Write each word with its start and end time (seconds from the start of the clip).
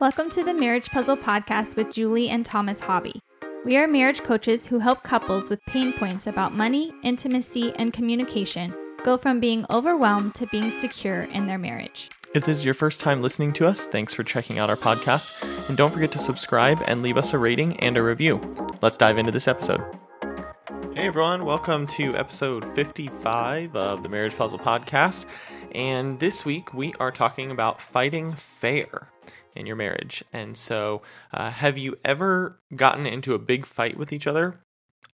Welcome 0.00 0.30
to 0.30 0.44
the 0.44 0.54
Marriage 0.54 0.90
Puzzle 0.90 1.16
Podcast 1.16 1.74
with 1.74 1.92
Julie 1.92 2.28
and 2.28 2.46
Thomas 2.46 2.78
Hobby. 2.78 3.20
We 3.64 3.76
are 3.78 3.88
marriage 3.88 4.22
coaches 4.22 4.64
who 4.64 4.78
help 4.78 5.02
couples 5.02 5.50
with 5.50 5.60
pain 5.66 5.92
points 5.92 6.28
about 6.28 6.54
money, 6.54 6.92
intimacy, 7.02 7.72
and 7.74 7.92
communication 7.92 8.72
go 9.02 9.16
from 9.16 9.40
being 9.40 9.66
overwhelmed 9.70 10.36
to 10.36 10.46
being 10.46 10.70
secure 10.70 11.22
in 11.22 11.48
their 11.48 11.58
marriage. 11.58 12.10
If 12.32 12.44
this 12.44 12.58
is 12.58 12.64
your 12.64 12.74
first 12.74 13.00
time 13.00 13.22
listening 13.22 13.52
to 13.54 13.66
us, 13.66 13.88
thanks 13.88 14.14
for 14.14 14.22
checking 14.22 14.60
out 14.60 14.70
our 14.70 14.76
podcast. 14.76 15.42
And 15.68 15.76
don't 15.76 15.92
forget 15.92 16.12
to 16.12 16.20
subscribe 16.20 16.80
and 16.86 17.02
leave 17.02 17.16
us 17.16 17.34
a 17.34 17.38
rating 17.38 17.76
and 17.80 17.96
a 17.96 18.02
review. 18.04 18.40
Let's 18.80 18.98
dive 18.98 19.18
into 19.18 19.32
this 19.32 19.48
episode. 19.48 19.82
Hey 20.94 21.08
everyone, 21.08 21.44
welcome 21.44 21.88
to 21.88 22.16
episode 22.16 22.64
55 22.76 23.74
of 23.74 24.04
the 24.04 24.08
Marriage 24.08 24.36
Puzzle 24.36 24.60
Podcast. 24.60 25.24
And 25.72 26.20
this 26.20 26.44
week 26.44 26.72
we 26.72 26.94
are 27.00 27.10
talking 27.10 27.50
about 27.50 27.80
fighting 27.80 28.32
fair 28.32 29.08
in 29.58 29.66
your 29.66 29.76
marriage. 29.76 30.24
And 30.32 30.56
so, 30.56 31.02
uh, 31.32 31.50
have 31.50 31.76
you 31.76 31.98
ever 32.04 32.58
gotten 32.74 33.06
into 33.06 33.34
a 33.34 33.38
big 33.38 33.66
fight 33.66 33.98
with 33.98 34.12
each 34.12 34.26
other? 34.26 34.60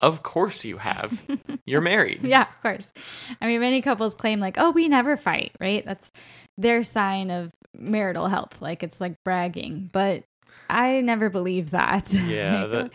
Of 0.00 0.22
course 0.22 0.64
you 0.64 0.78
have. 0.78 1.22
You're 1.66 1.80
married. 1.80 2.20
Yeah, 2.22 2.42
of 2.42 2.62
course. 2.62 2.92
I 3.40 3.46
mean, 3.46 3.60
many 3.60 3.80
couples 3.80 4.14
claim, 4.14 4.38
like, 4.38 4.56
oh, 4.58 4.70
we 4.70 4.86
never 4.86 5.16
fight, 5.16 5.52
right? 5.60 5.84
That's 5.84 6.12
their 6.58 6.82
sign 6.82 7.30
of 7.30 7.52
marital 7.76 8.28
health. 8.28 8.60
Like, 8.60 8.82
it's 8.82 9.00
like 9.00 9.14
bragging. 9.24 9.88
But 9.92 10.24
I 10.68 11.00
never 11.00 11.30
believe 11.30 11.70
that. 11.70 12.12
Yeah, 12.26 12.66
that, 12.66 12.92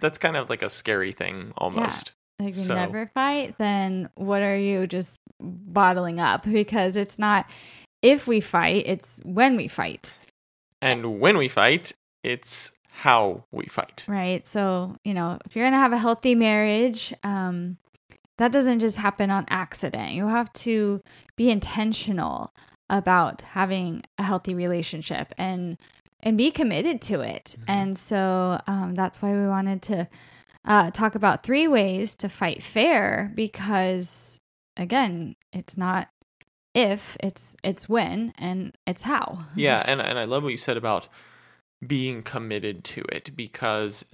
that's 0.00 0.18
kind 0.18 0.36
of 0.36 0.48
like 0.48 0.62
a 0.62 0.70
scary 0.70 1.12
thing 1.12 1.52
almost. 1.58 2.14
Yeah. 2.40 2.46
Like, 2.46 2.56
you 2.56 2.62
so. 2.62 2.74
never 2.74 3.10
fight, 3.14 3.56
then 3.58 4.08
what 4.14 4.42
are 4.42 4.56
you 4.56 4.86
just 4.86 5.18
bottling 5.40 6.20
up? 6.20 6.44
Because 6.50 6.96
it's 6.96 7.18
not 7.18 7.46
if 8.02 8.26
we 8.26 8.40
fight, 8.40 8.84
it's 8.86 9.20
when 9.24 9.56
we 9.56 9.68
fight. 9.68 10.14
And 10.80 11.20
when 11.20 11.36
we 11.38 11.48
fight, 11.48 11.92
it's 12.22 12.72
how 12.90 13.44
we 13.52 13.66
fight. 13.66 14.04
Right. 14.08 14.46
So, 14.46 14.96
you 15.04 15.14
know, 15.14 15.38
if 15.44 15.54
you're 15.54 15.64
going 15.64 15.72
to 15.72 15.78
have 15.78 15.92
a 15.92 15.98
healthy 15.98 16.34
marriage, 16.34 17.14
um, 17.22 17.78
that 18.38 18.52
doesn't 18.52 18.80
just 18.80 18.96
happen 18.96 19.30
on 19.30 19.44
accident. 19.48 20.12
You 20.12 20.26
have 20.26 20.52
to 20.54 21.00
be 21.36 21.50
intentional 21.50 22.52
about 22.90 23.42
having 23.42 24.02
a 24.16 24.22
healthy 24.22 24.54
relationship 24.54 25.32
and 25.36 25.76
and 26.20 26.36
be 26.36 26.50
committed 26.50 27.00
to 27.00 27.20
it. 27.20 27.54
Mm-hmm. 27.56 27.70
And 27.70 27.98
so 27.98 28.60
um, 28.66 28.94
that's 28.94 29.22
why 29.22 29.32
we 29.32 29.46
wanted 29.46 29.82
to 29.82 30.08
uh, 30.64 30.90
talk 30.90 31.14
about 31.14 31.44
three 31.44 31.68
ways 31.68 32.16
to 32.16 32.28
fight 32.28 32.62
fair 32.62 33.30
because 33.34 34.40
again, 34.76 35.36
it's 35.52 35.76
not 35.76 36.08
if 36.78 37.16
it's 37.18 37.56
it's 37.64 37.88
when 37.88 38.32
and 38.38 38.72
it's 38.86 39.02
how. 39.02 39.40
Yeah 39.56 39.82
and, 39.84 40.00
and 40.00 40.18
i 40.18 40.24
love 40.24 40.44
what 40.44 40.50
you 40.50 40.56
said 40.56 40.76
about 40.76 41.08
being 41.84 42.22
committed 42.22 42.84
to 42.84 43.02
it 43.10 43.34
because 43.36 44.04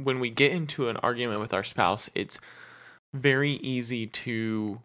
when 0.00 0.20
we 0.20 0.30
get 0.30 0.52
into 0.52 0.88
an 0.88 0.96
argument 0.98 1.40
with 1.40 1.52
our 1.52 1.64
spouse 1.64 2.08
it's 2.14 2.38
very 3.12 3.52
easy 3.52 4.06
to 4.06 4.80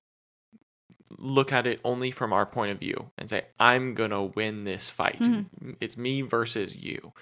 look 1.19 1.53
at 1.53 1.67
it 1.67 1.79
only 1.83 2.09
from 2.09 2.33
our 2.33 2.45
point 2.45 2.71
of 2.71 2.79
view 2.79 3.11
and 3.19 3.29
say 3.29 3.43
i'm 3.59 3.93
gonna 3.93 4.23
win 4.23 4.63
this 4.63 4.89
fight. 4.89 5.19
Mm-hmm. 5.19 5.71
it's 5.79 5.97
me 5.97 6.21
versus 6.21 6.75
you. 6.75 7.13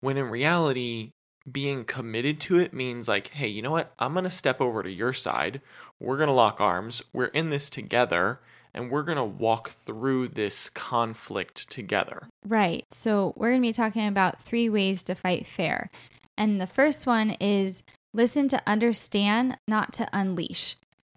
When 0.00 0.16
in 0.16 0.30
reality 0.30 1.12
being 1.50 1.84
committed 1.84 2.40
to 2.40 2.58
it 2.58 2.74
means 2.74 3.06
like 3.06 3.28
hey 3.28 3.46
you 3.46 3.62
know 3.62 3.70
what? 3.70 3.92
I'm 4.00 4.14
gonna 4.14 4.32
step 4.32 4.60
over 4.60 4.82
to 4.82 4.90
your 4.90 5.12
side. 5.12 5.60
We're 6.00 6.18
gonna 6.18 6.34
lock 6.34 6.60
arms. 6.60 7.02
We're 7.12 7.26
in 7.26 7.50
this 7.50 7.70
together 7.70 8.40
and 8.76 8.90
we're 8.90 9.02
going 9.02 9.16
to 9.16 9.24
walk 9.24 9.70
through 9.70 10.28
this 10.28 10.70
conflict 10.70 11.68
together. 11.70 12.28
Right. 12.46 12.84
So, 12.90 13.32
we're 13.36 13.50
going 13.50 13.62
to 13.62 13.68
be 13.68 13.72
talking 13.72 14.06
about 14.06 14.40
three 14.40 14.68
ways 14.68 15.02
to 15.04 15.14
fight 15.14 15.46
fair. 15.46 15.90
And 16.38 16.60
the 16.60 16.66
first 16.66 17.06
one 17.06 17.30
is 17.40 17.82
listen 18.12 18.48
to 18.48 18.62
understand, 18.66 19.58
not 19.66 19.92
to 19.94 20.08
unleash. 20.12 20.76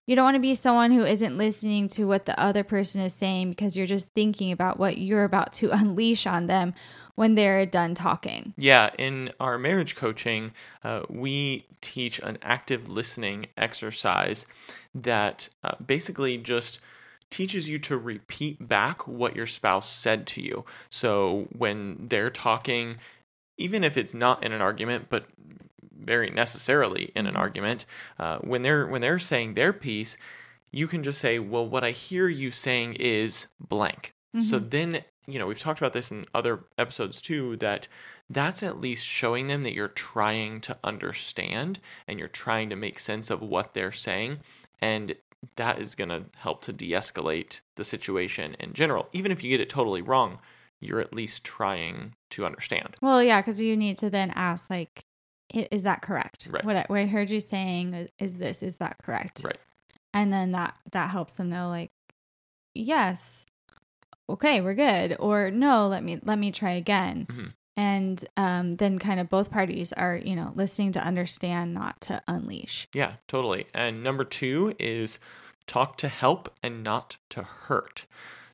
You 0.09 0.15
don't 0.15 0.25
want 0.25 0.35
to 0.35 0.41
be 0.41 0.55
someone 0.55 0.91
who 0.91 1.05
isn't 1.05 1.37
listening 1.37 1.87
to 1.89 2.05
what 2.05 2.25
the 2.25 2.39
other 2.39 2.63
person 2.63 3.01
is 3.03 3.13
saying 3.13 3.51
because 3.51 3.77
you're 3.77 3.85
just 3.85 4.09
thinking 4.15 4.51
about 4.51 4.79
what 4.79 4.97
you're 4.97 5.23
about 5.23 5.53
to 5.53 5.69
unleash 5.69 6.25
on 6.25 6.47
them 6.47 6.73
when 7.13 7.35
they're 7.35 7.65
done 7.67 7.93
talking. 7.93 8.55
Yeah, 8.57 8.89
in 8.97 9.29
our 9.39 9.59
marriage 9.59 9.95
coaching, 9.95 10.53
uh, 10.83 11.01
we 11.09 11.67
teach 11.81 12.17
an 12.19 12.39
active 12.41 12.89
listening 12.89 13.47
exercise 13.55 14.47
that 14.95 15.49
uh, 15.63 15.75
basically 15.85 16.37
just 16.37 16.79
teaches 17.29 17.69
you 17.69 17.79
to 17.79 17.97
repeat 17.97 18.67
back 18.67 19.07
what 19.07 19.35
your 19.35 19.47
spouse 19.47 19.89
said 19.89 20.25
to 20.27 20.41
you. 20.41 20.65
So 20.89 21.47
when 21.57 22.07
they're 22.09 22.29
talking, 22.29 22.95
even 23.57 23.83
if 23.83 23.97
it's 23.97 24.13
not 24.13 24.43
in 24.43 24.51
an 24.51 24.61
argument, 24.61 25.07
but 25.09 25.25
very 25.93 26.29
necessarily 26.29 27.11
in 27.15 27.25
an 27.25 27.33
mm-hmm. 27.33 27.41
argument, 27.41 27.85
uh, 28.17 28.39
when 28.39 28.61
they're 28.61 28.87
when 28.87 29.01
they're 29.01 29.19
saying 29.19 29.53
their 29.53 29.73
piece, 29.73 30.17
you 30.71 30.87
can 30.87 31.03
just 31.03 31.19
say, 31.19 31.39
"Well, 31.39 31.67
what 31.67 31.83
I 31.83 31.91
hear 31.91 32.27
you 32.27 32.51
saying 32.51 32.95
is 32.95 33.47
blank." 33.59 34.13
Mm-hmm. 34.35 34.41
So 34.41 34.59
then, 34.59 35.01
you 35.27 35.39
know, 35.39 35.47
we've 35.47 35.59
talked 35.59 35.79
about 35.79 35.93
this 35.93 36.11
in 36.11 36.25
other 36.33 36.65
episodes 36.77 37.21
too 37.21 37.57
that 37.57 37.87
that's 38.29 38.61
at 38.61 38.79
least 38.79 39.05
showing 39.05 39.47
them 39.47 39.63
that 39.63 39.73
you're 39.73 39.87
trying 39.87 40.61
to 40.61 40.77
understand 40.83 41.79
and 42.07 42.19
you're 42.19 42.27
trying 42.27 42.69
to 42.69 42.75
make 42.75 42.99
sense 42.99 43.29
of 43.29 43.41
what 43.41 43.73
they're 43.73 43.91
saying. 43.91 44.39
And 44.81 45.15
that 45.55 45.79
is 45.79 45.95
going 45.95 46.09
to 46.09 46.25
help 46.37 46.61
to 46.63 46.73
de 46.73 46.91
escalate 46.91 47.61
the 47.75 47.83
situation 47.83 48.55
in 48.59 48.73
general. 48.73 49.07
Even 49.13 49.31
if 49.31 49.43
you 49.43 49.49
get 49.49 49.61
it 49.61 49.69
totally 49.69 50.01
wrong, 50.01 50.39
you're 50.79 50.99
at 50.99 51.13
least 51.13 51.43
trying 51.43 52.15
to 52.31 52.45
understand. 52.45 52.95
Well, 53.01 53.21
yeah, 53.23 53.41
because 53.41 53.61
you 53.61 53.75
need 53.75 53.97
to 53.97 54.09
then 54.09 54.31
ask, 54.35 54.69
like, 54.69 55.05
is 55.53 55.83
that 55.83 56.01
correct? 56.01 56.47
Right. 56.51 56.63
What 56.63 56.75
I, 56.75 56.85
what 56.87 56.99
I 56.99 57.05
heard 57.05 57.29
you 57.29 57.39
saying 57.39 58.07
is 58.19 58.37
this, 58.37 58.61
is 58.63 58.77
that 58.77 58.97
correct? 59.01 59.43
Right. 59.43 59.57
And 60.13 60.31
then 60.33 60.51
that 60.53 60.77
that 60.91 61.11
helps 61.11 61.35
them 61.35 61.49
know, 61.49 61.69
like, 61.69 61.91
yes, 62.73 63.45
okay, 64.27 64.61
we're 64.61 64.73
good, 64.73 65.15
or 65.19 65.51
no, 65.51 65.87
let 65.87 66.03
me 66.03 66.19
let 66.23 66.39
me 66.39 66.51
try 66.51 66.71
again. 66.71 67.27
Mm-hmm 67.29 67.47
and 67.79 68.25
um, 68.35 68.75
then 68.75 68.99
kind 68.99 69.21
of 69.21 69.29
both 69.29 69.49
parties 69.49 69.93
are 69.93 70.17
you 70.17 70.35
know 70.35 70.51
listening 70.53 70.91
to 70.91 70.99
understand 70.99 71.73
not 71.73 71.99
to 72.01 72.21
unleash. 72.27 72.89
Yeah 72.93 73.13
totally. 73.27 73.67
And 73.73 74.03
number 74.03 74.25
two 74.25 74.73
is 74.77 75.17
talk 75.65 75.95
to 75.97 76.09
help 76.09 76.53
and 76.61 76.83
not 76.83 77.15
to 77.29 77.43
hurt. 77.43 78.05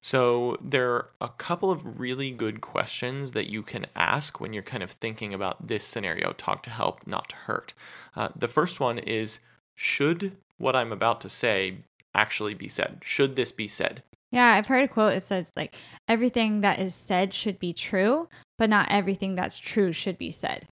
So 0.02 0.58
there 0.62 0.92
are 0.92 1.10
a 1.20 1.30
couple 1.30 1.72
of 1.72 2.00
really 2.00 2.30
good 2.30 2.62
questions 2.62 3.32
that 3.32 3.50
you 3.50 3.64
can 3.64 3.88
ask 3.96 4.40
when 4.40 4.54
you're 4.54 4.62
kind 4.62 4.84
of 4.84 4.92
thinking 4.92 5.34
about 5.34 5.66
this 5.66 5.84
scenario 5.84 6.34
talk 6.34 6.62
to 6.64 6.70
help 6.70 7.08
not 7.08 7.30
to 7.30 7.36
hurt. 7.36 7.74
Uh, 8.16 8.30
the 8.36 8.48
first 8.48 8.80
one 8.80 9.00
is 9.00 9.40
should 9.74 10.38
what 10.58 10.76
i'm 10.76 10.92
about 10.92 11.20
to 11.22 11.30
say 11.30 11.80
actually 12.14 12.54
be 12.54 12.68
said? 12.68 13.02
Should 13.04 13.36
this 13.36 13.52
be 13.52 13.68
said 13.68 14.04
yeah, 14.36 14.54
I've 14.54 14.68
heard 14.68 14.84
a 14.84 14.88
quote. 14.90 15.14
It 15.14 15.24
says, 15.24 15.52
like, 15.56 15.76
everything 16.10 16.60
that 16.62 16.80
is 16.80 16.94
said 16.94 17.34
should 17.34 17.58
be 17.58 17.72
true, 17.72 18.28
but 18.58 18.70
not 18.70 18.92
everything 18.92 19.36
that's 19.36 19.58
true 19.58 19.94
should 19.94 20.18
be 20.18 20.30
said. 20.30 20.68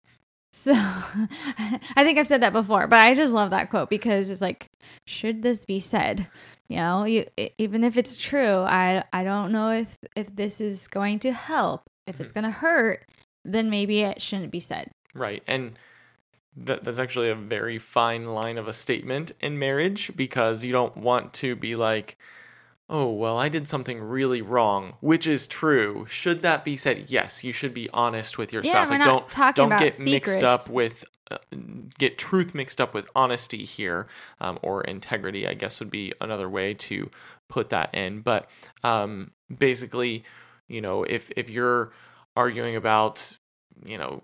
So 0.51 0.73
I 0.75 2.03
think 2.03 2.19
I've 2.19 2.27
said 2.27 2.41
that 2.41 2.53
before, 2.53 2.87
but 2.87 2.99
I 2.99 3.13
just 3.13 3.33
love 3.33 3.51
that 3.51 3.69
quote 3.69 3.89
because 3.89 4.29
it's 4.29 4.41
like, 4.41 4.67
should 5.07 5.41
this 5.41 5.63
be 5.63 5.79
said? 5.79 6.27
You 6.67 6.75
know, 6.75 7.05
you, 7.05 7.25
even 7.57 7.85
if 7.85 7.97
it's 7.97 8.17
true, 8.17 8.57
I 8.57 9.03
I 9.13 9.23
don't 9.23 9.51
know 9.51 9.71
if 9.71 9.97
if 10.15 10.35
this 10.35 10.61
is 10.61 10.87
going 10.87 11.19
to 11.19 11.31
help. 11.31 11.83
If 12.05 12.19
it's 12.19 12.31
mm-hmm. 12.31 12.41
going 12.41 12.53
to 12.53 12.59
hurt, 12.59 13.05
then 13.45 13.69
maybe 13.69 14.01
it 14.01 14.21
shouldn't 14.21 14.51
be 14.51 14.59
said. 14.59 14.91
Right, 15.15 15.41
and 15.47 15.79
that, 16.57 16.83
that's 16.83 16.99
actually 16.99 17.29
a 17.29 17.35
very 17.35 17.79
fine 17.79 18.25
line 18.25 18.57
of 18.57 18.67
a 18.67 18.73
statement 18.73 19.31
in 19.39 19.57
marriage 19.57 20.11
because 20.15 20.63
you 20.63 20.71
don't 20.71 20.95
want 20.97 21.33
to 21.35 21.55
be 21.55 21.75
like, 21.75 22.17
oh, 22.89 23.11
well, 23.11 23.37
I 23.37 23.49
did 23.49 23.67
something 23.67 24.01
really 24.01 24.41
wrong, 24.41 24.95
which 24.99 25.27
is 25.27 25.47
true. 25.47 26.05
Should 26.09 26.41
that 26.41 26.63
be 26.63 26.77
said? 26.77 27.09
Yes, 27.09 27.43
you 27.43 27.51
should 27.51 27.73
be 27.73 27.89
honest 27.93 28.37
with 28.37 28.53
your 28.53 28.63
yeah, 28.63 28.83
spouse. 28.83 28.91
We're 28.91 29.05
like, 29.05 29.29
don't 29.29 29.55
don't 29.55 29.79
get 29.79 29.93
secrets. 29.93 30.05
mixed 30.05 30.43
up 30.43 30.69
with 30.69 31.05
uh, 31.31 31.37
get 31.97 32.17
truth 32.17 32.53
mixed 32.53 32.81
up 32.81 32.93
with 32.93 33.09
honesty 33.15 33.63
here, 33.63 34.07
um, 34.41 34.59
or 34.61 34.83
integrity. 34.83 35.47
I 35.47 35.53
guess 35.53 35.79
would 35.79 35.91
be 35.91 36.13
another 36.21 36.49
way 36.49 36.73
to 36.75 37.09
put 37.49 37.69
that 37.69 37.93
in. 37.93 38.21
But 38.21 38.49
um, 38.83 39.31
basically, 39.55 40.23
you 40.67 40.81
know, 40.81 41.03
if 41.03 41.31
if 41.35 41.49
you're 41.49 41.91
arguing 42.35 42.75
about, 42.75 43.37
you 43.85 43.97
know, 43.97 44.21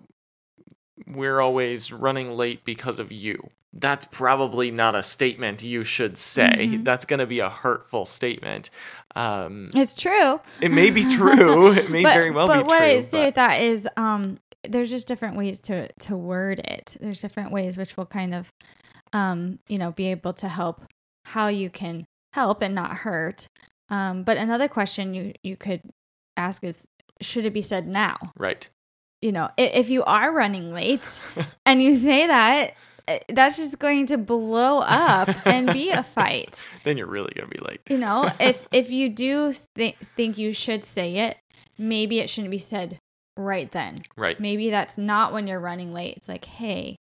we're 1.06 1.40
always 1.40 1.92
running 1.92 2.32
late 2.32 2.64
because 2.64 2.98
of 2.98 3.12
you 3.12 3.50
that's 3.72 4.06
probably 4.06 4.70
not 4.70 4.94
a 4.94 5.02
statement 5.02 5.62
you 5.62 5.84
should 5.84 6.18
say. 6.18 6.50
Mm-hmm. 6.50 6.82
That's 6.82 7.04
going 7.04 7.20
to 7.20 7.26
be 7.26 7.38
a 7.38 7.48
hurtful 7.48 8.04
statement. 8.04 8.70
Um, 9.14 9.70
it's 9.74 9.94
true. 9.94 10.40
It 10.60 10.72
may 10.72 10.90
be 10.90 11.02
true. 11.14 11.72
it 11.72 11.90
may 11.90 12.02
but, 12.02 12.14
very 12.14 12.30
well 12.30 12.48
be 12.48 12.54
true. 12.54 12.62
But 12.62 12.68
what 12.68 12.82
I 12.82 13.00
say 13.00 13.26
with 13.26 13.36
that 13.36 13.60
is, 13.60 13.88
um, 13.96 14.38
there's 14.68 14.90
just 14.90 15.06
different 15.06 15.36
ways 15.36 15.60
to 15.62 15.88
to 15.92 16.16
word 16.16 16.58
it. 16.58 16.96
There's 17.00 17.20
different 17.20 17.52
ways 17.52 17.78
which 17.78 17.96
will 17.96 18.06
kind 18.06 18.34
of, 18.34 18.52
um, 19.12 19.58
you 19.68 19.78
know, 19.78 19.92
be 19.92 20.08
able 20.08 20.32
to 20.34 20.48
help 20.48 20.82
how 21.24 21.48
you 21.48 21.70
can 21.70 22.06
help 22.32 22.62
and 22.62 22.74
not 22.74 22.98
hurt. 22.98 23.48
Um, 23.88 24.24
but 24.24 24.36
another 24.36 24.68
question 24.68 25.14
you 25.14 25.32
you 25.42 25.56
could 25.56 25.82
ask 26.36 26.64
is, 26.64 26.88
should 27.20 27.46
it 27.46 27.54
be 27.54 27.62
said 27.62 27.86
now? 27.86 28.16
Right. 28.36 28.68
You 29.22 29.32
know, 29.32 29.50
if, 29.56 29.86
if 29.86 29.90
you 29.90 30.04
are 30.04 30.32
running 30.32 30.72
late 30.72 31.20
and 31.66 31.82
you 31.82 31.96
say 31.96 32.26
that, 32.26 32.74
eh, 33.08 33.18
that's 33.28 33.56
just 33.56 33.78
going 33.78 34.06
to 34.06 34.18
blow 34.18 34.78
up 34.78 35.28
and 35.46 35.72
be 35.72 35.90
a 35.90 36.02
fight. 36.16 36.62
then 36.84 36.96
you're 36.96 37.06
really 37.06 37.32
going 37.34 37.48
to 37.48 37.54
be 37.54 37.64
late. 37.64 37.80
You 37.88 37.98
know, 37.98 38.30
if 38.40 38.66
if 38.72 38.90
you 38.90 39.08
do 39.08 39.52
th- 39.74 39.96
think 40.16 40.38
you 40.38 40.52
should 40.52 40.84
say 40.84 41.16
it, 41.16 41.38
maybe 41.78 42.20
it 42.20 42.30
shouldn't 42.30 42.50
be 42.50 42.58
said 42.58 42.98
right 43.36 43.70
then. 43.70 43.98
Right. 44.16 44.38
Maybe 44.38 44.70
that's 44.70 44.98
not 44.98 45.32
when 45.32 45.46
you're 45.46 45.60
running 45.60 45.92
late. 45.92 46.16
It's 46.16 46.28
like, 46.28 46.44
hey, 46.44 46.96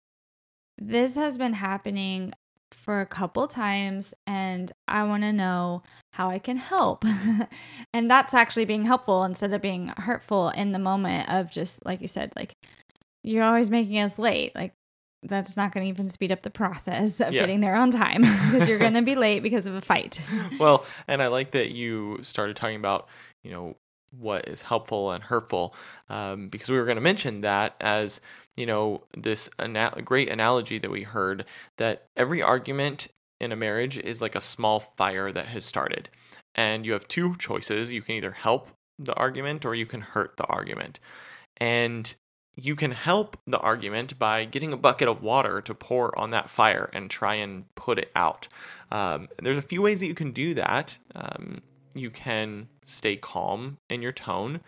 this 0.78 1.16
has 1.16 1.38
been 1.38 1.54
happening 1.54 2.32
for 2.72 3.00
a 3.00 3.06
couple 3.06 3.46
times 3.48 4.14
and 4.26 4.70
I 4.88 5.04
want 5.04 5.22
to 5.22 5.32
know 5.32 5.82
how 6.12 6.28
I 6.30 6.38
can 6.38 6.56
help. 6.56 7.04
and 7.94 8.10
that's 8.10 8.34
actually 8.34 8.64
being 8.64 8.84
helpful 8.84 9.24
instead 9.24 9.52
of 9.52 9.60
being 9.62 9.88
hurtful 9.96 10.50
in 10.50 10.72
the 10.72 10.78
moment 10.78 11.28
of 11.28 11.50
just 11.50 11.84
like 11.84 12.00
you 12.00 12.08
said 12.08 12.32
like 12.36 12.52
you're 13.22 13.44
always 13.44 13.70
making 13.70 13.98
us 13.98 14.18
late. 14.18 14.54
Like 14.54 14.72
that's 15.22 15.56
not 15.56 15.72
going 15.72 15.84
to 15.84 15.88
even 15.88 16.08
speed 16.10 16.30
up 16.30 16.42
the 16.42 16.50
process 16.50 17.20
of 17.20 17.34
Yeah. 17.34 17.40
getting 17.40 17.60
there 17.60 17.74
on 17.74 17.90
time 17.90 18.22
because 18.50 18.68
you're 18.68 18.78
going 18.86 18.94
to 18.94 19.02
be 19.02 19.14
late 19.16 19.42
because 19.42 19.66
of 19.66 19.74
a 19.74 19.80
fight. 19.80 20.20
well, 20.58 20.84
and 21.08 21.22
I 21.22 21.26
like 21.28 21.52
that 21.52 21.72
you 21.72 22.18
started 22.22 22.56
talking 22.56 22.76
about, 22.76 23.08
you 23.42 23.50
know, 23.50 23.76
what 24.18 24.48
is 24.48 24.62
helpful 24.62 25.10
and 25.12 25.24
hurtful, 25.24 25.74
um, 26.08 26.48
because 26.48 26.70
we 26.70 26.76
were 26.76 26.84
going 26.84 26.96
to 26.96 27.02
mention 27.02 27.40
that 27.42 27.74
as, 27.80 28.20
you 28.56 28.66
know, 28.66 29.02
this 29.16 29.48
ana- 29.58 30.00
great 30.04 30.28
analogy 30.28 30.78
that 30.78 30.90
we 30.90 31.02
heard 31.02 31.44
that 31.78 32.06
every 32.16 32.42
argument 32.42 33.08
in 33.40 33.52
a 33.52 33.56
marriage 33.56 33.98
is 33.98 34.20
like 34.20 34.34
a 34.34 34.40
small 34.40 34.80
fire 34.80 35.30
that 35.32 35.46
has 35.46 35.64
started. 35.64 36.08
And 36.54 36.86
you 36.86 36.92
have 36.92 37.06
two 37.08 37.36
choices. 37.36 37.92
You 37.92 38.02
can 38.02 38.14
either 38.14 38.32
help 38.32 38.70
the 38.98 39.14
argument 39.14 39.66
or 39.66 39.74
you 39.74 39.86
can 39.86 40.00
hurt 40.00 40.36
the 40.38 40.46
argument. 40.46 41.00
And 41.58 42.14
you 42.56 42.74
can 42.74 42.92
help 42.92 43.36
the 43.46 43.58
argument 43.58 44.18
by 44.18 44.46
getting 44.46 44.72
a 44.72 44.78
bucket 44.78 45.08
of 45.08 45.22
water 45.22 45.60
to 45.60 45.74
pour 45.74 46.18
on 46.18 46.30
that 46.30 46.48
fire 46.48 46.88
and 46.94 47.10
try 47.10 47.34
and 47.34 47.66
put 47.74 47.98
it 47.98 48.10
out. 48.16 48.48
Um, 48.90 49.28
there's 49.42 49.58
a 49.58 49.62
few 49.62 49.82
ways 49.82 50.00
that 50.00 50.06
you 50.06 50.14
can 50.14 50.32
do 50.32 50.54
that. 50.54 50.96
Um, 51.14 51.60
you 51.98 52.10
can 52.10 52.68
stay 52.84 53.16
calm 53.16 53.78
in 53.88 54.02
your 54.02 54.12
tone. 54.12 54.60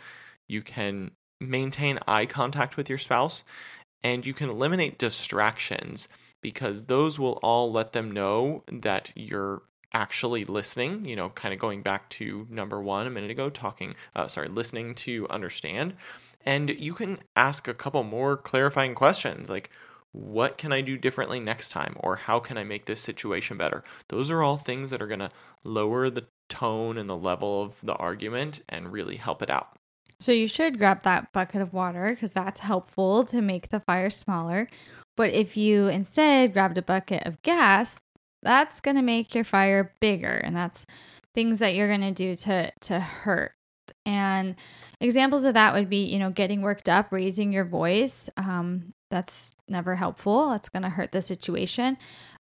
You 0.46 0.62
can 0.62 1.12
maintain 1.40 1.98
eye 2.06 2.26
contact 2.26 2.76
with 2.76 2.88
your 2.88 2.98
spouse. 2.98 3.42
And 4.02 4.24
you 4.24 4.34
can 4.34 4.48
eliminate 4.48 4.98
distractions 4.98 6.08
because 6.40 6.84
those 6.84 7.18
will 7.18 7.40
all 7.42 7.70
let 7.72 7.92
them 7.92 8.12
know 8.12 8.62
that 8.70 9.10
you're 9.16 9.62
actually 9.92 10.44
listening. 10.44 11.04
You 11.04 11.16
know, 11.16 11.30
kind 11.30 11.52
of 11.52 11.58
going 11.60 11.82
back 11.82 12.08
to 12.10 12.46
number 12.48 12.80
one 12.80 13.06
a 13.06 13.10
minute 13.10 13.30
ago, 13.30 13.50
talking, 13.50 13.94
uh, 14.14 14.28
sorry, 14.28 14.48
listening 14.48 14.94
to 14.96 15.26
understand. 15.28 15.94
And 16.46 16.70
you 16.70 16.94
can 16.94 17.18
ask 17.34 17.66
a 17.66 17.74
couple 17.74 18.04
more 18.04 18.36
clarifying 18.36 18.94
questions 18.94 19.50
like, 19.50 19.70
what 20.12 20.58
can 20.58 20.72
I 20.72 20.80
do 20.80 20.96
differently 20.96 21.40
next 21.40 21.70
time? 21.70 21.94
Or 22.00 22.16
how 22.16 22.40
can 22.40 22.58
I 22.58 22.64
make 22.64 22.86
this 22.86 23.00
situation 23.00 23.56
better? 23.56 23.84
Those 24.08 24.30
are 24.30 24.42
all 24.42 24.56
things 24.56 24.90
that 24.90 25.02
are 25.02 25.06
going 25.06 25.18
to 25.20 25.30
lower 25.64 26.10
the 26.10 26.26
tone 26.48 26.96
and 26.98 27.08
the 27.08 27.16
level 27.16 27.62
of 27.62 27.80
the 27.82 27.94
argument 27.94 28.62
and 28.68 28.92
really 28.92 29.16
help 29.16 29.42
it 29.42 29.50
out. 29.50 29.76
So 30.20 30.32
you 30.32 30.48
should 30.48 30.78
grab 30.78 31.02
that 31.04 31.32
bucket 31.32 31.62
of 31.62 31.72
water 31.72 32.10
because 32.10 32.32
that's 32.32 32.60
helpful 32.60 33.24
to 33.24 33.40
make 33.40 33.68
the 33.68 33.80
fire 33.80 34.10
smaller. 34.10 34.68
But 35.16 35.30
if 35.30 35.56
you 35.56 35.88
instead 35.88 36.52
grabbed 36.52 36.78
a 36.78 36.82
bucket 36.82 37.26
of 37.26 37.42
gas, 37.42 38.00
that's 38.42 38.80
going 38.80 38.96
to 38.96 39.02
make 39.02 39.34
your 39.34 39.44
fire 39.44 39.94
bigger 40.00 40.32
and 40.32 40.56
that's 40.56 40.86
things 41.34 41.58
that 41.60 41.74
you're 41.74 41.88
going 41.88 42.00
to 42.00 42.12
do 42.12 42.34
to 42.34 42.72
to 42.80 43.00
hurt. 43.00 43.52
And 44.06 44.56
examples 45.00 45.44
of 45.44 45.54
that 45.54 45.74
would 45.74 45.88
be, 45.88 46.04
you 46.04 46.18
know, 46.18 46.30
getting 46.30 46.62
worked 46.62 46.88
up, 46.88 47.12
raising 47.12 47.52
your 47.52 47.64
voice. 47.64 48.28
Um, 48.36 48.94
that's 49.10 49.54
never 49.68 49.96
helpful. 49.96 50.50
That's 50.50 50.68
going 50.68 50.82
to 50.82 50.88
hurt 50.88 51.12
the 51.12 51.22
situation. 51.22 51.96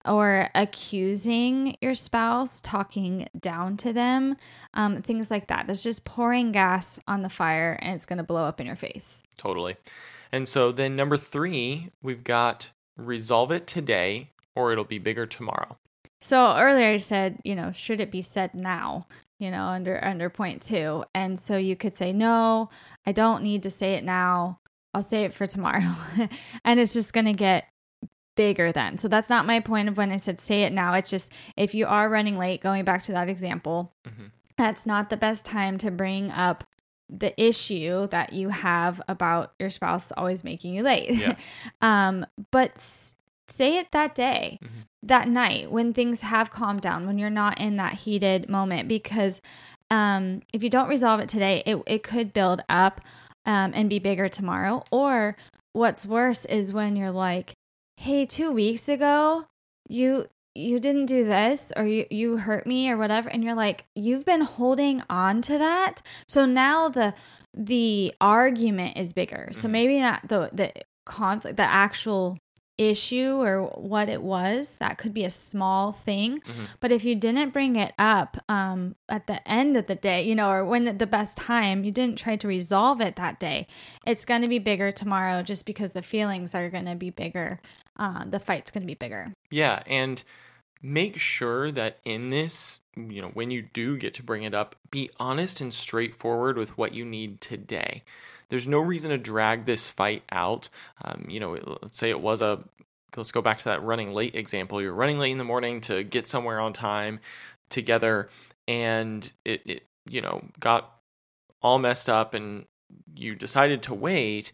Or 0.06 0.50
accusing 0.56 1.78
your 1.82 1.96
spouse, 1.96 2.62
talking 2.62 3.28
down 3.40 3.76
to 3.78 3.92
them, 3.92 4.38
um, 4.74 5.02
things 5.02 5.30
like 5.30 5.48
that. 5.48 5.68
That's 5.68 5.84
just 5.84 6.06
pouring 6.06 6.52
gas 6.54 7.00
on 7.08 7.24
the 7.24 7.30
fire 7.30 7.78
and 7.82 7.94
it's 7.94 8.06
going 8.06 8.18
to 8.18 8.24
blow 8.24 8.46
up 8.46 8.62
in 8.62 8.68
your 8.68 8.78
face. 8.78 9.24
Totally. 9.38 9.76
And 10.32 10.48
so 10.48 10.72
then 10.72 10.96
number 10.96 11.18
three, 11.18 11.92
we've 12.02 12.24
got 12.24 12.72
resolve 12.96 13.52
it 13.52 13.68
today 13.68 14.32
or 14.56 14.72
it'll 14.72 14.86
be 14.86 15.00
bigger 15.00 15.26
tomorrow. 15.26 15.78
So 16.20 16.56
earlier 16.56 16.90
I 16.90 16.98
said, 16.98 17.40
you 17.44 17.56
know, 17.56 17.72
should 17.72 18.00
it 18.00 18.12
be 18.12 18.22
said 18.22 18.54
now? 18.54 19.08
You 19.40 19.52
know, 19.52 19.66
under 19.66 20.04
under 20.04 20.30
point 20.30 20.62
two, 20.64 21.04
and 21.14 21.40
so 21.40 21.58
you 21.58 21.76
could 21.76 21.94
say, 21.94 22.12
no, 22.12 22.70
I 23.06 23.12
don't 23.12 23.44
need 23.44 23.64
to 23.64 23.70
say 23.70 23.94
it 23.94 24.04
now. 24.04 24.60
I'll 24.94 25.04
say 25.04 25.26
it 25.26 25.34
for 25.34 25.46
tomorrow, 25.46 25.96
and 26.66 26.80
it's 26.80 26.94
just 26.94 27.14
gonna 27.14 27.34
get 27.34 27.66
bigger 28.36 28.72
then. 28.72 28.98
So 28.98 29.08
that's 29.08 29.30
not 29.30 29.46
my 29.46 29.60
point 29.60 29.90
of 29.90 29.98
when 29.98 30.12
I 30.12 30.18
said 30.18 30.40
say 30.40 30.64
it 30.64 30.74
now. 30.74 30.94
It's 30.94 31.10
just 31.10 31.32
if 31.56 31.76
you 31.76 31.86
are 31.86 32.10
running 32.10 32.38
late, 32.38 32.62
going 32.62 32.84
back 32.84 33.04
to 33.04 33.12
that 33.14 33.30
example, 33.30 33.92
Mhm. 34.08 34.32
that's 34.58 34.86
not 34.88 35.10
the 35.10 35.18
best 35.18 35.46
time 35.46 35.78
to 35.80 35.92
bring 35.92 36.32
up 36.32 36.64
the 37.10 37.40
issue 37.42 38.08
that 38.08 38.34
you 38.34 38.50
have 38.50 39.02
about 39.08 39.54
your 39.60 39.70
spouse 39.70 40.12
always 40.18 40.44
making 40.44 40.74
you 40.74 40.84
late. 40.84 41.12
Yeah. 41.16 41.36
um, 41.82 42.26
but 42.52 42.72
s- 42.72 43.16
say 43.48 43.78
it 43.78 43.92
that 43.92 44.14
day, 44.14 44.60
Mhm. 44.64 44.88
That 45.08 45.28
night 45.28 45.72
when 45.72 45.94
things 45.94 46.22
have 46.22 46.52
calmed 46.52 46.82
down, 46.82 47.08
when 47.08 47.18
you're 47.18 47.30
not 47.30 47.60
in 47.60 47.78
that 47.78 47.94
heated 47.94 48.50
moment, 48.50 48.88
because 48.88 49.42
um, 49.90 50.42
if 50.54 50.64
you 50.64 50.70
don't 50.70 50.90
resolve 50.90 51.20
it 51.20 51.30
today, 51.30 51.64
it, 51.66 51.82
it 51.88 52.04
could 52.04 52.34
build 52.34 52.62
up 52.70 53.02
um, 53.46 53.72
and 53.74 53.90
be 53.90 54.00
bigger 54.00 54.28
tomorrow. 54.28 54.84
Or 54.92 55.38
what's 55.74 56.06
worse 56.06 56.46
is 56.46 56.74
when 56.74 56.96
you're 56.96 57.12
like, 57.12 57.54
hey, 57.98 58.26
two 58.26 58.52
weeks 58.52 58.90
ago, 58.90 59.46
you 59.88 60.28
you 60.56 60.80
didn't 60.80 61.06
do 61.06 61.24
this 61.24 61.72
or 61.78 61.86
you, 61.86 62.08
you 62.10 62.38
hurt 62.38 62.66
me 62.66 62.90
or 62.90 62.98
whatever 62.98 63.30
and 63.30 63.44
you're 63.44 63.54
like 63.54 63.86
you've 63.96 64.26
been 64.26 64.42
holding 64.42 65.04
on 65.08 65.40
to 65.40 65.56
that 65.60 66.02
so 66.28 66.48
now 66.48 66.90
the 66.90 67.14
the 67.54 68.12
argument 68.20 68.98
is 68.98 69.14
bigger 69.14 69.50
so 69.52 69.68
Mhm. 69.68 69.72
maybe 69.72 70.00
not 70.00 70.28
the 70.28 70.50
the 70.52 70.74
conflict 71.06 71.58
the 71.58 71.64
actual 71.64 72.40
issue 72.78 73.42
or 73.42 73.64
what 73.64 74.08
it 74.10 74.22
was 74.22 74.78
that 74.78 74.98
could 74.98 75.14
be 75.14 75.26
a 75.26 75.30
small 75.30 75.92
thing 75.92 76.42
Mhm. 76.42 76.68
but 76.80 76.92
if 76.92 77.04
you 77.04 77.16
didn't 77.16 77.52
bring 77.52 77.76
it 77.76 77.94
up 77.98 78.38
um 78.50 78.96
at 79.10 79.28
the 79.28 79.46
end 79.48 79.76
of 79.76 79.88
the 79.88 79.96
day 79.96 80.22
you 80.24 80.36
know 80.36 80.50
or 80.50 80.64
when 80.64 80.98
the 80.98 81.08
best 81.08 81.38
time 81.38 81.84
you 81.84 81.92
didn't 81.92 82.18
try 82.18 82.36
to 82.36 82.48
resolve 82.48 83.02
it 83.02 83.16
that 83.16 83.40
day 83.40 83.68
it's 84.06 84.26
going 84.26 84.42
to 84.42 84.48
be 84.48 84.60
bigger 84.60 84.92
tomorrow 84.92 85.42
just 85.42 85.66
because 85.66 85.94
the 85.94 86.02
feelings 86.02 86.54
are 86.54 86.70
going 86.70 86.86
to 86.86 86.96
be 86.96 87.10
bigger 87.10 87.60
uh, 87.98 88.24
the 88.26 88.40
fight's 88.40 88.70
going 88.70 88.84
to 88.84 88.88
be 88.88 88.94
bigger 88.94 89.34
Yeah, 89.50 89.82
and 89.88 90.24
make 90.82 91.18
sure 91.18 91.72
that 91.72 91.98
in 92.06 92.30
this, 92.30 92.82
you 92.96 93.22
know, 93.22 93.30
when 93.30 93.50
you 93.50 93.64
do 93.74 93.98
get 93.98 94.14
to 94.14 94.24
bring 94.24 94.44
it 94.44 94.54
up, 94.54 94.76
be 94.92 95.10
honest 95.20 95.60
and 95.62 95.74
straightforward 95.74 96.58
with 96.58 96.78
what 96.78 96.94
you 96.94 97.04
need 97.04 97.42
today. 97.42 98.04
There's 98.50 98.68
no 98.68 98.80
reason 98.80 99.12
to 99.12 99.18
drag 99.18 99.66
this 99.66 99.88
fight 99.88 100.24
out. 100.32 100.70
Um, 101.04 101.26
you 101.28 101.40
know, 101.40 101.58
let's 101.82 101.98
say 101.98 102.10
it 102.10 102.22
was 102.22 102.42
a 102.42 102.64
let's 103.16 103.32
go 103.32 103.42
back 103.42 103.58
to 103.60 103.66
that 103.66 103.84
running 103.84 104.14
late 104.14 104.36
example. 104.36 104.82
You're 104.82 104.94
running 104.94 105.20
late 105.20 105.32
in 105.32 105.38
the 105.38 105.44
morning 105.44 105.82
to 105.82 106.04
get 106.04 106.28
somewhere 106.28 106.60
on 106.60 106.74
time 106.74 107.20
together 107.70 108.30
and 108.68 109.32
it, 109.44 109.62
it 109.66 109.84
you 110.10 110.22
know, 110.22 110.44
got 110.60 110.92
all 111.62 111.80
messed 111.80 112.10
up 112.10 112.34
and 112.34 112.66
you 113.16 113.36
decided 113.36 113.82
to 113.84 113.94
wait 113.94 114.52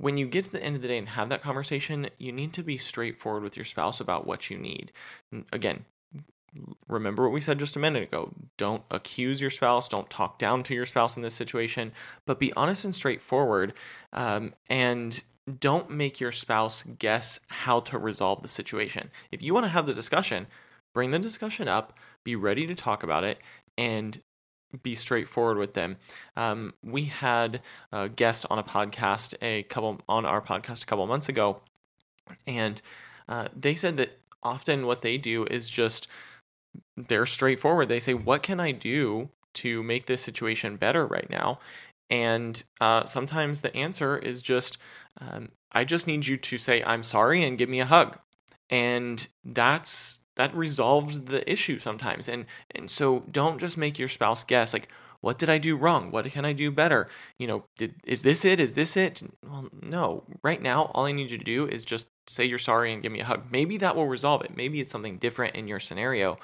when 0.00 0.16
you 0.16 0.26
get 0.26 0.46
to 0.46 0.52
the 0.52 0.62
end 0.62 0.76
of 0.76 0.82
the 0.82 0.88
day 0.88 0.96
and 0.96 1.10
have 1.10 1.28
that 1.28 1.42
conversation, 1.42 2.08
you 2.16 2.32
need 2.32 2.54
to 2.54 2.62
be 2.62 2.78
straightforward 2.78 3.42
with 3.42 3.54
your 3.54 3.66
spouse 3.66 4.00
about 4.00 4.26
what 4.26 4.48
you 4.48 4.56
need. 4.56 4.92
Again, 5.52 5.84
remember 6.88 7.22
what 7.22 7.32
we 7.32 7.40
said 7.40 7.58
just 7.58 7.76
a 7.76 7.80
minute 7.80 8.02
ago. 8.02 8.32
Don't 8.56 8.82
accuse 8.90 9.40
your 9.40 9.50
spouse, 9.50 9.88
don't 9.88 10.10
talk 10.10 10.38
down 10.38 10.62
to 10.64 10.74
your 10.74 10.86
spouse 10.86 11.16
in 11.16 11.22
this 11.22 11.34
situation, 11.34 11.92
but 12.26 12.38
be 12.38 12.52
honest 12.54 12.84
and 12.84 12.94
straightforward. 12.94 13.72
Um, 14.12 14.54
and 14.68 15.22
don't 15.58 15.90
make 15.90 16.20
your 16.20 16.32
spouse 16.32 16.82
guess 16.82 17.40
how 17.48 17.80
to 17.80 17.98
resolve 17.98 18.42
the 18.42 18.48
situation. 18.48 19.10
If 19.30 19.42
you 19.42 19.54
want 19.54 19.64
to 19.64 19.70
have 19.70 19.86
the 19.86 19.94
discussion, 19.94 20.46
bring 20.94 21.10
the 21.10 21.18
discussion 21.18 21.68
up, 21.68 21.96
be 22.24 22.36
ready 22.36 22.66
to 22.66 22.74
talk 22.74 23.02
about 23.02 23.24
it, 23.24 23.38
and 23.78 24.20
be 24.82 24.94
straightforward 24.94 25.58
with 25.58 25.74
them. 25.74 25.96
Um, 26.36 26.74
we 26.82 27.04
had 27.04 27.60
a 27.92 28.08
guest 28.08 28.46
on 28.50 28.58
a 28.58 28.62
podcast 28.62 29.34
a 29.42 29.64
couple 29.64 30.00
on 30.08 30.24
our 30.24 30.40
podcast 30.40 30.82
a 30.82 30.86
couple 30.86 31.06
months 31.06 31.28
ago, 31.28 31.62
and 32.46 32.80
uh, 33.28 33.48
they 33.56 33.74
said 33.74 33.96
that 33.96 34.20
often 34.42 34.86
what 34.86 35.02
they 35.02 35.18
do 35.18 35.44
is 35.46 35.68
just 35.68 36.06
they're 37.08 37.26
straightforward. 37.26 37.88
They 37.88 38.00
say, 38.00 38.14
"What 38.14 38.42
can 38.42 38.60
I 38.60 38.72
do 38.72 39.30
to 39.54 39.82
make 39.82 40.06
this 40.06 40.22
situation 40.22 40.76
better 40.76 41.06
right 41.06 41.28
now?" 41.30 41.58
And 42.08 42.62
uh, 42.80 43.06
sometimes 43.06 43.60
the 43.60 43.74
answer 43.76 44.18
is 44.18 44.42
just, 44.42 44.78
um, 45.20 45.50
"I 45.72 45.84
just 45.84 46.06
need 46.06 46.26
you 46.26 46.36
to 46.36 46.58
say 46.58 46.82
I'm 46.82 47.02
sorry 47.02 47.44
and 47.44 47.58
give 47.58 47.68
me 47.68 47.80
a 47.80 47.86
hug," 47.86 48.18
and 48.68 49.26
that's 49.44 50.20
that 50.36 50.54
resolves 50.54 51.22
the 51.22 51.50
issue 51.50 51.78
sometimes. 51.78 52.28
And 52.28 52.46
and 52.74 52.90
so 52.90 53.24
don't 53.30 53.58
just 53.58 53.76
make 53.76 53.98
your 53.98 54.08
spouse 54.08 54.44
guess 54.44 54.72
like 54.72 54.88
what 55.20 55.38
did 55.38 55.50
I 55.50 55.58
do 55.58 55.76
wrong? 55.76 56.10
What 56.10 56.24
can 56.26 56.44
I 56.44 56.52
do 56.52 56.70
better? 56.70 57.08
You 57.38 57.46
know, 57.46 57.64
did, 57.76 57.94
is 58.04 58.22
this 58.22 58.44
it? 58.44 58.58
Is 58.58 58.72
this 58.72 58.96
it? 58.96 59.22
Well, 59.46 59.68
no. 59.82 60.24
Right 60.42 60.62
now, 60.62 60.90
all 60.94 61.04
I 61.04 61.12
need 61.12 61.30
you 61.30 61.38
to 61.38 61.44
do 61.44 61.66
is 61.66 61.84
just 61.84 62.08
say 62.26 62.44
you're 62.44 62.58
sorry 62.58 62.92
and 62.92 63.02
give 63.02 63.12
me 63.12 63.20
a 63.20 63.24
hug. 63.24 63.44
Maybe 63.50 63.76
that 63.78 63.96
will 63.96 64.06
resolve 64.06 64.42
it. 64.44 64.56
Maybe 64.56 64.80
it's 64.80 64.90
something 64.90 65.18
different 65.18 65.56
in 65.56 65.68
your 65.68 65.80
scenario, 65.80 66.38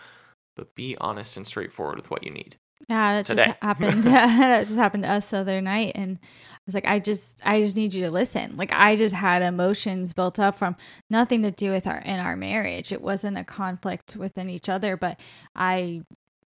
but 0.57 0.75
be 0.75 0.97
honest 1.01 1.37
and 1.37 1.47
straightforward 1.47 1.97
with 1.97 2.11
what 2.11 2.25
you 2.25 2.31
need. 2.33 2.57
Yeah, 2.89 3.15
that 3.15 3.27
Today. 3.27 3.47
just 3.47 3.59
happened. 3.63 4.05
that 4.05 4.67
just 4.67 4.79
happened 4.79 5.05
to 5.05 5.11
us 5.11 5.31
the 5.31 5.39
other 5.39 5.61
night, 5.61 5.93
and 5.95 6.19
I 6.23 6.63
was 6.67 6.75
like, 6.75 6.87
I 6.87 6.99
just, 6.99 7.41
I 7.45 7.61
just 7.61 7.77
need 7.77 7.95
you 7.95 8.05
to 8.05 8.11
listen. 8.11 8.57
Like, 8.57 8.73
I 8.73 8.97
just 8.97 9.15
had 9.15 9.43
emotions 9.43 10.13
built 10.13 10.39
up 10.39 10.57
from 10.57 10.77
nothing 11.11 11.43
to 11.43 11.51
do 11.51 11.71
with 11.71 11.87
our 11.87 11.99
in 11.99 12.19
our 12.19 12.37
marriage. 12.37 12.93
It 12.93 13.03
wasn't 13.03 13.39
a 13.39 13.45
conflict 13.45 14.17
within 14.17 14.51
each 14.51 14.69
other, 14.69 14.97
but 14.97 15.19
I, 15.55 16.03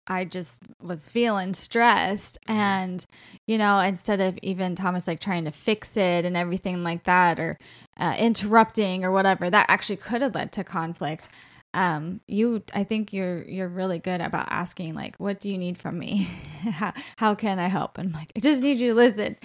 I 0.06 0.24
just 0.24 0.62
was 0.80 1.08
feeling 1.08 1.54
stressed, 1.54 2.38
and 2.46 3.04
you 3.46 3.58
know, 3.58 3.78
instead 3.80 4.20
of 4.20 4.38
even 4.42 4.74
Thomas 4.74 5.06
like 5.06 5.20
trying 5.20 5.44
to 5.44 5.52
fix 5.52 5.96
it 5.96 6.24
and 6.24 6.36
everything 6.36 6.82
like 6.84 7.04
that, 7.04 7.38
or 7.38 7.58
uh, 7.98 8.14
interrupting 8.18 9.04
or 9.04 9.10
whatever, 9.10 9.50
that 9.50 9.66
actually 9.68 9.96
could 9.96 10.22
have 10.22 10.34
led 10.34 10.52
to 10.52 10.64
conflict 10.64 11.28
um 11.72 12.20
you 12.26 12.62
i 12.74 12.82
think 12.82 13.12
you're 13.12 13.42
you're 13.44 13.68
really 13.68 14.00
good 14.00 14.20
about 14.20 14.48
asking 14.50 14.94
like 14.94 15.16
what 15.18 15.40
do 15.40 15.50
you 15.50 15.58
need 15.58 15.78
from 15.78 15.98
me? 15.98 16.28
How, 16.60 16.92
how 17.16 17.34
can 17.34 17.58
i 17.58 17.68
help? 17.68 17.96
And 17.96 18.12
like 18.12 18.32
i 18.36 18.40
just 18.40 18.62
need 18.62 18.78
you 18.80 18.88
to 18.88 18.94
listen. 18.94 19.36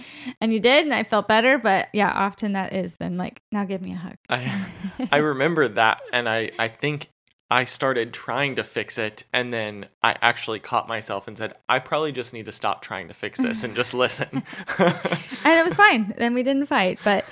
And 0.41 0.51
you 0.51 0.59
did 0.59 0.85
and 0.85 0.93
i 0.93 1.03
felt 1.03 1.27
better 1.27 1.57
but 1.57 1.87
yeah 1.93 2.11
often 2.11 2.53
that 2.53 2.73
is 2.73 2.95
then 2.95 3.17
like 3.17 3.41
now 3.51 3.63
give 3.63 3.81
me 3.81 3.93
a 3.93 3.95
hug. 3.95 4.15
I 4.29 4.65
I 5.11 5.17
remember 5.17 5.67
that 5.67 6.01
and 6.11 6.27
I 6.27 6.51
I 6.57 6.67
think 6.67 7.09
I 7.51 7.65
started 7.65 8.11
trying 8.11 8.55
to 8.55 8.63
fix 8.63 8.97
it 8.97 9.23
and 9.31 9.53
then 9.53 9.85
I 10.01 10.17
actually 10.21 10.59
caught 10.59 10.87
myself 10.87 11.27
and 11.27 11.37
said 11.37 11.53
I 11.69 11.79
probably 11.79 12.11
just 12.11 12.33
need 12.33 12.45
to 12.45 12.51
stop 12.51 12.81
trying 12.81 13.07
to 13.09 13.13
fix 13.13 13.39
this 13.39 13.63
and 13.63 13.75
just 13.75 13.93
listen. 13.93 14.43
and 14.79 15.59
it 15.59 15.63
was 15.63 15.75
fine. 15.75 16.13
Then 16.17 16.33
we 16.33 16.41
didn't 16.41 16.65
fight 16.65 16.99
but 17.03 17.23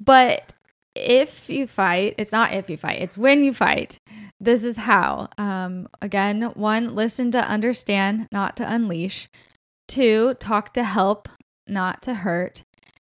but 0.00 0.52
if 0.94 1.48
you 1.48 1.66
fight 1.66 2.14
it's 2.18 2.32
not 2.32 2.52
if 2.52 2.68
you 2.68 2.76
fight 2.76 3.00
it's 3.00 3.16
when 3.16 3.44
you 3.44 3.52
fight 3.54 4.00
this 4.40 4.64
is 4.64 4.76
how 4.76 5.28
um 5.38 5.88
again 6.02 6.42
one 6.54 6.94
listen 6.94 7.30
to 7.30 7.38
understand 7.38 8.26
not 8.32 8.56
to 8.56 8.72
unleash 8.72 9.28
two 9.88 10.34
talk 10.34 10.72
to 10.72 10.82
help 10.82 11.28
not 11.66 12.02
to 12.02 12.14
hurt 12.14 12.64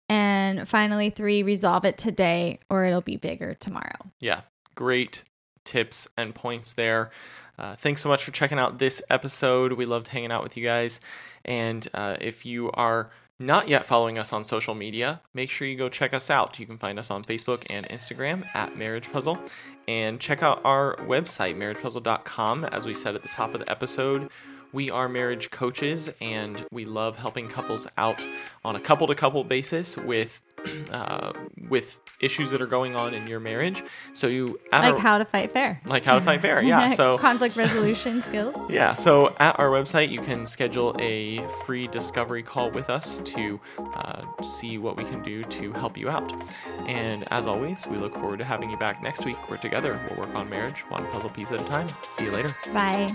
and 0.09 0.69
finally 0.69 1.11
three 1.11 1.43
resolve 1.43 1.85
it 1.85 1.97
today 1.97 2.59
or 2.69 2.85
it'll 2.85 3.01
be 3.01 3.17
bigger 3.17 3.55
tomorrow 3.55 4.05
yeah, 4.21 4.41
great 4.75 5.25
tips 5.65 6.09
and 6.17 6.35
points 6.35 6.73
there. 6.73 7.11
Uh, 7.59 7.77
thanks 7.77 8.01
so 8.01 8.09
much 8.09 8.25
for 8.25 8.31
checking 8.31 8.59
out 8.59 8.79
this 8.79 9.03
episode. 9.11 9.73
We 9.75 9.87
loved 9.87 10.09
hanging 10.09 10.33
out 10.33 10.43
with 10.43 10.57
you 10.57 10.65
guys. 10.65 11.01
And 11.45 11.87
uh, 11.95 12.17
if 12.21 12.47
you 12.47 12.71
are 12.73 13.11
not 13.47 13.69
yet 13.69 13.85
following 13.85 14.19
us 14.19 14.33
on 14.33 14.45
social 14.45 14.75
media, 14.75 15.21
make 15.35 15.51
sure 15.51 15.67
you 15.67 15.77
go 15.77 15.89
check 15.89 16.15
us 16.15 16.31
out. 16.31 16.59
You 16.59 16.67
can 16.67 16.79
find 16.79 16.99
us 16.99 17.11
on 17.11 17.23
Facebook 17.23 17.65
and 17.71 17.89
Instagram 17.89 18.45
at 18.55 18.77
Marriage 18.77 19.11
Puzzle. 19.13 19.39
And 19.87 20.19
check 20.19 20.43
out 20.43 20.61
our 20.65 20.97
website, 21.03 21.57
marriagepuzzle.com. 21.57 22.65
As 22.65 22.87
we 22.87 22.95
said 22.95 23.15
at 23.15 23.23
the 23.23 23.29
top 23.29 23.55
of 23.55 23.61
the 23.61 23.71
episode, 23.71 24.31
we 24.75 24.91
are 24.91 25.09
marriage 25.09 25.51
coaches 25.51 26.11
and 26.21 26.67
we 26.73 26.85
love 26.85 27.17
helping 27.17 27.49
couples 27.49 27.87
out 27.97 28.21
on 28.65 28.75
a 28.77 28.81
couple 28.81 29.07
to 29.07 29.15
couple 29.15 29.43
basis 29.45 29.97
with 29.97 30.43
uh, 30.91 31.33
with 31.69 32.01
issues 32.21 32.51
that 32.51 32.61
are 32.61 32.67
going 32.67 32.97
on 32.97 33.13
in 33.15 33.27
your 33.27 33.39
marriage. 33.39 33.83
So 34.15 34.27
you 34.27 34.59
like 34.73 34.95
our- 34.95 34.99
how 34.99 35.19
to 35.19 35.25
fight 35.25 35.53
fair 35.53 35.81
like 35.85 36.05
how 36.05 36.15
to 36.17 36.21
fight 36.21 36.41
fair, 36.41 36.63
yeah. 36.63 36.89
So 36.95 37.19
conflict 37.19 37.57
resolution 37.57 38.21
skills 38.23 38.57
yeah, 38.69 38.95
so 38.95 39.35
at 39.39 39.59
our 39.61 39.69
website, 39.69 40.11
you 40.11 40.21
can 40.21 40.45
schedule 40.47 40.97
a 40.99 41.47
free 41.65 41.87
discovery 41.87 42.43
call 42.43 42.71
with 42.73 42.91
us 42.91 43.19
to 43.21 43.61
uh, 43.79 44.25
see 44.43 44.79
what 44.79 44.97
we 44.97 45.05
can 45.05 45.23
do 45.23 45.45
to 45.45 45.73
help 45.73 45.97
you 45.97 46.09
out. 46.09 46.33
And 46.87 47.31
as 47.31 47.47
always, 47.47 47.87
we 47.87 47.97
look 47.97 48.15
forward 48.15 48.39
to 48.41 48.45
having 48.45 48.71
you 48.71 48.77
back 48.77 49.03
next 49.03 49.25
week. 49.25 49.37
We're 49.49 49.59
together. 49.59 50.01
We'll 50.09 50.27
work 50.27 50.35
on 50.35 50.49
marriage 50.51 50.81
one 50.91 51.07
puzzle 51.09 51.31
piece 51.31 51.53
at 51.53 51.61
a 51.61 51.65
time. 51.65 51.91
See 52.09 52.25
you 52.25 52.33
later. 52.33 52.57
bye 52.73 53.15